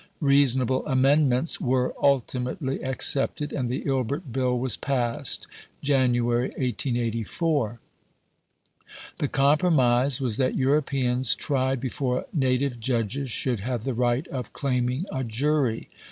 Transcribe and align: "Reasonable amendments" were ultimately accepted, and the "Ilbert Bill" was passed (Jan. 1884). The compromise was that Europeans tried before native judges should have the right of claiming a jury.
"Reasonable 0.19 0.83
amendments" 0.87 1.61
were 1.61 1.93
ultimately 2.01 2.81
accepted, 2.83 3.53
and 3.53 3.69
the 3.69 3.83
"Ilbert 3.85 4.33
Bill" 4.33 4.57
was 4.57 4.75
passed 4.75 5.45
(Jan. 5.83 6.13
1884). 6.19 7.79
The 9.19 9.27
compromise 9.27 10.19
was 10.19 10.37
that 10.37 10.55
Europeans 10.55 11.35
tried 11.35 11.79
before 11.79 12.25
native 12.33 12.79
judges 12.79 13.29
should 13.29 13.59
have 13.59 13.83
the 13.83 13.93
right 13.93 14.27
of 14.29 14.53
claiming 14.53 15.05
a 15.11 15.23
jury. 15.23 15.87